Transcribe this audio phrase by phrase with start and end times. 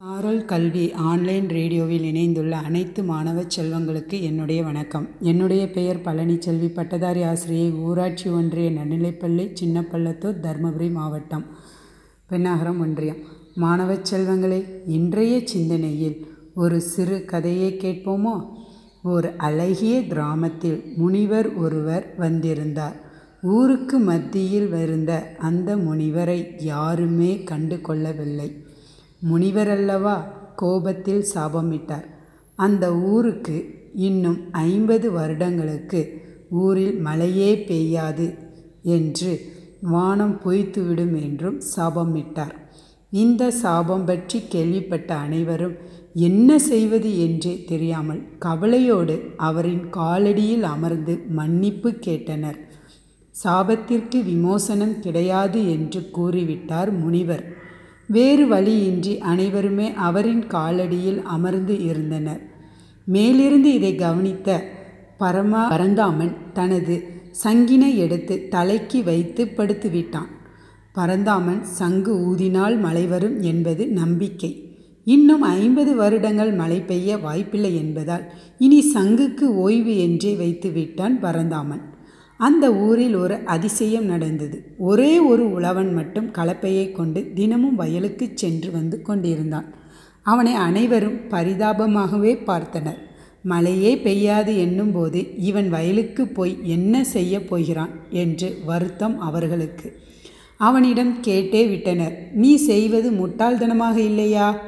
[0.00, 5.08] சாரல் கல்வி ஆன்லைன் ரேடியோவில் இணைந்துள்ள அனைத்து மாணவ செல்வங்களுக்கு என்னுடைய வணக்கம்.
[5.20, 11.44] என்னுடைய பெயர் பழனிச்செல்வி பட்டதாரி ஆசிரியை ஊராட்சி ஒன்றிய நடுநிலைப்பள்ளி சின்னப்பள்ளத்தூர் தருமபுரி மாவட்டம்
[12.28, 13.16] பெண்ணாகரம் ஒன்றியம்.
[13.54, 18.36] மாணவ செல்வங்களே இன்றைய சிந்தனையில் ஒரு சிறு கதையை கேட்போமோ?
[19.02, 22.96] ஒரு அழகிய கிராமத்தில் முனிவர் ஒருவர் வந்திருந்தார்.
[23.42, 28.64] ஊருக்கு மத்தியில் இருந்த அந்த முனிவரை யாருமே கண்டு கொள்ளவில்லை.
[29.22, 30.16] முனிவரல்லவா
[30.54, 32.06] கோபத்தில் சாபமிட்டார்.
[32.58, 33.56] அந்த ஊருக்கு
[34.08, 36.00] இன்னும் ஐம்பது வருடங்களுக்கு
[36.62, 38.26] ஊரில் மழையே பெய்யாது
[38.96, 39.32] என்று
[39.80, 42.54] வானம் பொய்த்துவிடும் என்றும் சாபமிட்டார்.
[43.12, 45.76] இந்த சாபம் பற்றி கேள்விப்பட்ட அனைவரும்
[46.28, 49.16] என்ன செய்வது என்றே தெரியாமல் கவலையோடு
[49.48, 52.58] அவரின் காலடியில் அமர்ந்து மன்னிப்பு கேட்டனர்.
[53.34, 57.44] சாபத்திற்கு விமோசனம் கிடையாது என்று கூறிவிட்டார் முனிவர்.
[58.06, 62.40] வேறு வழியின்றி அனைவருமே அவரின் காலடியில் அமர்ந்து இருந்தனர்.
[63.04, 64.64] மேலிருந்து இதை கவனித்த
[65.18, 67.08] பரமா பரந்தாமன் தனது
[67.44, 70.30] சங்கினை எடுத்து தலைக்கு வைத்து படுத்துவிட்டான்.
[70.92, 74.62] பரந்தாமன் சங்கு ஊதினால் மழை வரும் என்பது நம்பிக்கை.
[75.04, 78.24] இன்னும் ஐம்பது வருடங்கள் மழை பெய்ய வாய்ப்பில்லை என்பதால்
[78.58, 81.95] இனி சங்குக்கு ஓய்வு என்றே வைத்து விட்டான் பரந்தாமன்.
[82.38, 84.74] அந்த ஊரில் ஒரு அதிசயம் நடந்தது.
[84.78, 89.64] ஒரே ஒரு உழவன் மட்டும் கலப்பையை கொண்டு தினமும் வயலுக்கு சென்று வந்து கொண்டிருந்தான்.
[90.22, 92.98] அவனை அனைவரும் பரிதாபமாகவே பார்த்தனர்.
[93.42, 99.96] மழையே பெய்யாது என்னும்போது இவன் வயலுக்கு போய் என்ன செய்ய போகிறான் என்று வருத்தம் அவர்களுக்கு.
[100.56, 104.60] அவனிடம் கேட்டே விட்டனர் நீ செய்வது முட்டாள்தனமாக இல்லையா?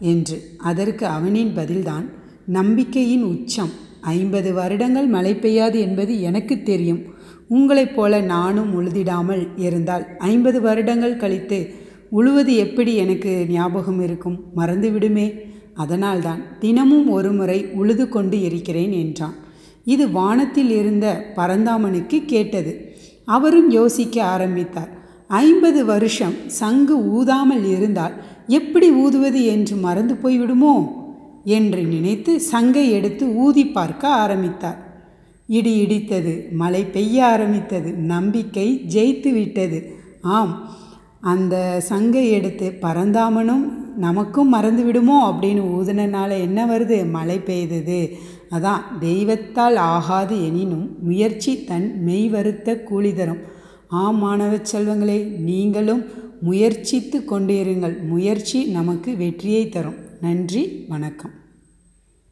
[0.00, 0.42] என்று.
[0.58, 2.04] அதற்கு அவனின் பதில்தான்
[2.46, 3.88] நம்பிக்கையின் உச்சம்.
[4.00, 7.00] ஐம்பது வருடங்கள் மழை பெய்யாது என்பது எனக்கு தெரியும்.
[7.48, 11.74] உங்களைப் போல நானும் உழுதிடாமல் இருந்தால் ஐம்பது வருடங்கள் கழித்து
[12.12, 14.42] உழுவது எப்படி எனக்கு ஞாபகம் இருக்கும்?
[14.56, 15.40] மறந்துவிடுமே.
[15.74, 19.34] அதனால்தான் தினமும் ஒரு முறை உழுது கொண்டு இருக்கிறேன் என்றான்.
[19.84, 22.94] இது வானத்தில் இருந்த பரந்தாமனுக்கு கேட்டது.
[23.24, 24.98] அவரும் யோசிக்க ஆரம்பித்தார்.
[25.28, 28.12] ஐம்பது வருஷம் சங்கு ஊதாமல் இருந்தால்
[28.46, 30.99] எப்படி ஊதுவது என்று மறந்து போய்விடுமோ?
[31.44, 34.88] என்று நினைத்து சங்கை எடுத்து ஊதி பார்க்க ஆரம்பித்தார்.
[35.46, 39.92] இடி இடித்தது மழை பெய்ய ஆரம்பித்தது நம்பிக்கை ஜெயித்து விட்டது.
[40.22, 40.78] ஆம்
[41.20, 43.64] அந்த சங்கை எடுத்து பரந்தாமனும்
[43.96, 47.10] நமக்கும் மறந்து விடுமோ அப்படின்னு ஊதுனனால என்ன வருது?
[47.10, 48.16] மழை பெய்தது.
[48.50, 53.38] அதான் தெய்வத்தால் ஆகாது எனினும் முயற்சி தன் மெய் வருத்த கூலி தரும்.
[53.88, 56.04] ஆம் மாணவ செல்வங்களே நீங்களும்
[56.40, 58.06] முயற்சித்து கொண்டிருங்கள்.
[58.08, 60.09] முயற்சி நமக்கு வெற்றியை தரும்.
[60.20, 61.39] நன்றி வணக்கம்.